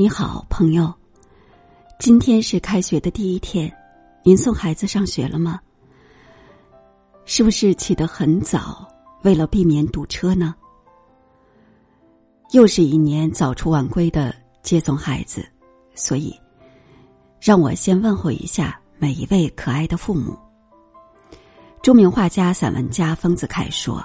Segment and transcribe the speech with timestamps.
[0.00, 0.94] 你好，朋友。
[1.98, 3.68] 今天是开学的第一天，
[4.22, 5.58] 您送孩子上学了吗？
[7.24, 8.88] 是不是起得很早，
[9.24, 10.54] 为了避免堵车呢？
[12.52, 14.32] 又是一年早出晚归的
[14.62, 15.44] 接送孩子，
[15.96, 16.32] 所以
[17.40, 20.38] 让我先问候一下每一位可爱的父母。
[21.82, 24.00] 著名画家、散文家丰子恺说：“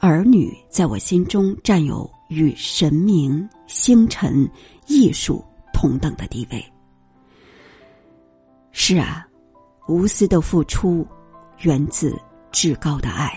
[0.00, 4.48] 儿女在我心中占有与神明、星辰。”
[4.86, 6.62] 艺术同等的地位。
[8.70, 9.26] 是啊，
[9.88, 11.06] 无私的付出
[11.60, 12.14] 源自
[12.52, 13.32] 至高的爱。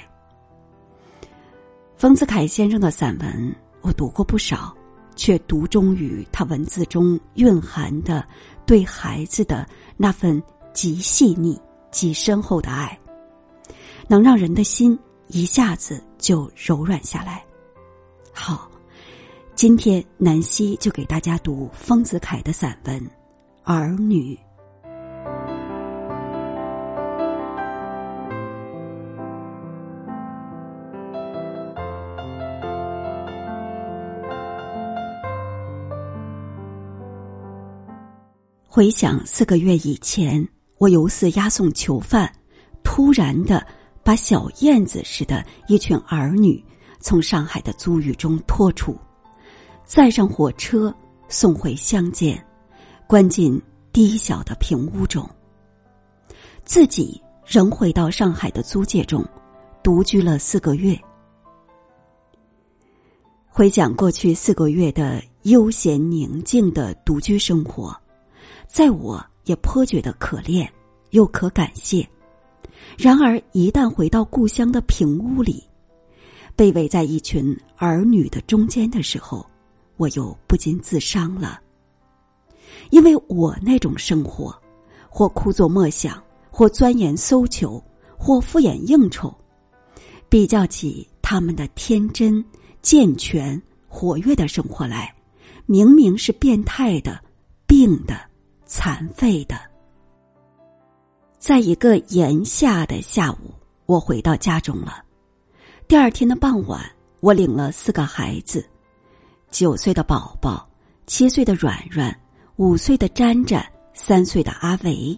[1.96, 4.76] 丰子恺先生的散文我读过不少，
[5.16, 8.28] 却独钟于他文字中蕴含的
[8.66, 11.58] 对孩子的那份极细腻、
[11.92, 13.00] 极深厚的爱，
[14.10, 17.42] 能让人的心一下子就柔软下来。
[18.34, 18.70] 好。
[19.58, 23.02] 今天南希就给大家读丰子恺的散文
[23.64, 24.36] 《儿女》。
[38.68, 40.48] 回想四个月以前，
[40.78, 42.32] 我犹似押送囚犯，
[42.84, 43.66] 突然的
[44.04, 46.64] 把小燕子似的一群儿女
[47.00, 48.96] 从上海的租寓中拖出。
[49.88, 50.94] 载上火车，
[51.30, 52.38] 送回乡间，
[53.08, 53.60] 关进
[53.94, 55.28] 低小的平屋中。
[56.66, 59.26] 自己仍回到上海的租界中，
[59.82, 61.00] 独居了四个月。
[63.48, 67.96] 回想过去四个月的悠闲宁静的独居生活，
[68.68, 70.68] 在我也颇觉得可怜
[71.12, 72.06] 又可感谢。
[72.98, 75.64] 然而，一旦回到故乡的平屋里，
[76.58, 79.46] 被围在一群儿女的中间的时候，
[79.98, 81.60] 我又不禁自伤了，
[82.92, 84.56] 因为我那种生活，
[85.10, 87.84] 或枯坐默想，或钻研搜求，
[88.18, 89.34] 或敷衍应酬，
[90.30, 92.44] 比较起他们的天真、
[92.82, 95.14] 健全、活跃的生活来，
[95.66, 97.20] 明明是变态的、
[97.66, 98.20] 病的、
[98.66, 99.60] 残废的。
[101.40, 103.54] 在一个炎夏的下午，
[103.86, 105.04] 我回到家中了。
[105.88, 106.84] 第二天的傍晚，
[107.22, 108.64] 我领了四个孩子。
[109.50, 110.68] 九岁的宝宝，
[111.08, 112.16] 七岁的软软，
[112.58, 115.18] 五岁的沾沾，三岁的阿维，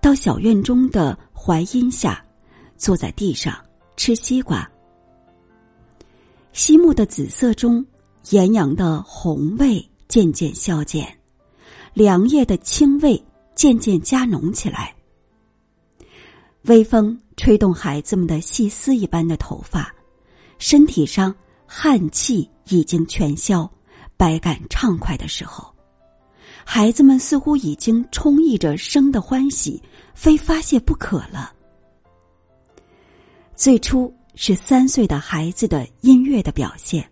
[0.00, 2.24] 到小院中的槐荫下，
[2.76, 3.54] 坐在地上
[3.96, 4.68] 吃西瓜。
[6.52, 7.84] 西木的紫色中，
[8.30, 11.06] 炎阳的红味渐渐消减，
[11.92, 13.22] 凉叶的清味
[13.54, 14.94] 渐渐加浓起来。
[16.62, 19.94] 微风吹动孩子们的细丝一般的头发，
[20.58, 21.32] 身体上
[21.66, 22.48] 汗气。
[22.68, 23.70] 已经全消，
[24.16, 25.72] 百感畅快的时候，
[26.64, 29.82] 孩子们似乎已经充溢着生的欢喜，
[30.14, 31.52] 非发泄不可了。
[33.54, 37.08] 最初是三岁的孩子的音乐的表现，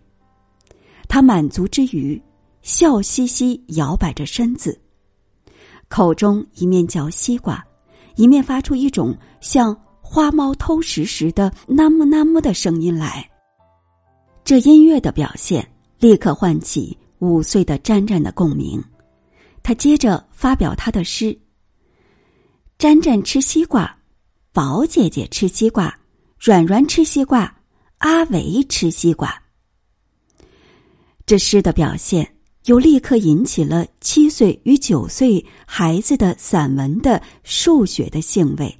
[1.07, 2.21] 他满足之余，
[2.61, 4.79] 笑嘻嘻摇摆着身子，
[5.87, 7.63] 口中一面嚼西瓜，
[8.15, 13.29] 一面发出一种像花猫偷食时的“那么那么”的声音来。
[14.53, 18.79] 这音乐的表现立刻唤起五岁的詹詹的共鸣，
[19.63, 21.35] 他接着发表他的诗
[22.77, 23.97] ：“詹詹吃西瓜，
[24.51, 25.91] 宝姐姐吃西瓜，
[26.39, 27.51] 软软吃西瓜，
[27.97, 29.41] 阿维吃西瓜。”
[31.25, 32.35] 这诗的表现
[32.65, 38.77] 又立刻引起了七岁与九岁孩子的散文的数学的兴味，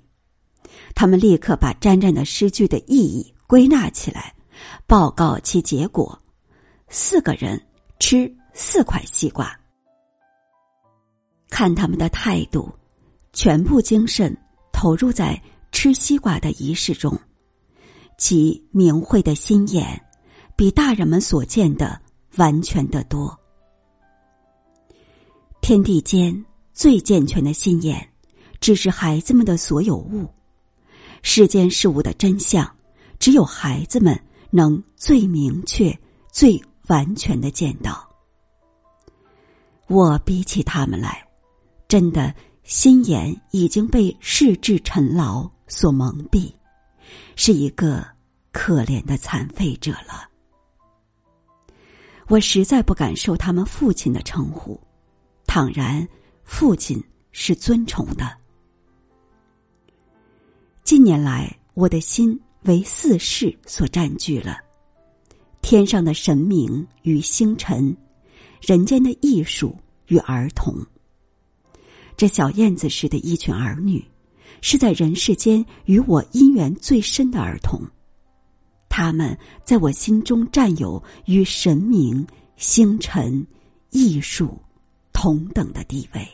[0.93, 4.35] 他们立刻把詹詹的诗句的意义归纳起来。
[4.85, 6.17] 报告其结果：
[6.89, 7.61] 四个人
[7.99, 9.57] 吃四块西瓜。
[11.49, 12.71] 看他们的态度，
[13.31, 14.35] 全部精神
[14.71, 15.39] 投入在
[15.71, 17.15] 吃西瓜的仪式中，
[18.17, 20.01] 其明慧的心眼，
[20.55, 22.01] 比大人们所见的
[22.37, 23.39] 完全的多。
[25.61, 28.09] 天地间最健全的心眼，
[28.59, 30.27] 只是孩子们的所有物。
[31.21, 32.69] 世间事物的真相，
[33.19, 34.19] 只有孩子们。
[34.55, 35.91] 能最明确、
[36.31, 38.07] 最完全的见到，
[39.87, 41.27] 我比起他们来，
[41.87, 46.53] 真的心眼已经被世智尘劳所蒙蔽，
[47.35, 48.05] 是一个
[48.51, 50.29] 可怜的残废者了。
[52.27, 54.79] 我实在不敢受他们父亲的称呼，
[55.47, 56.07] 倘然
[56.43, 58.37] 父亲是尊崇的。
[60.83, 62.39] 近年来，我的心。
[62.65, 64.57] 为四世所占据了，
[65.61, 67.95] 天上的神明与星辰，
[68.61, 69.75] 人间的艺术
[70.07, 70.75] 与儿童。
[72.15, 74.03] 这小燕子似的一群儿女，
[74.61, 77.81] 是在人世间与我姻缘最深的儿童。
[78.87, 82.25] 他们在我心中占有与神明、
[82.55, 83.45] 星辰、
[83.89, 84.55] 艺术
[85.11, 86.27] 同等的地位。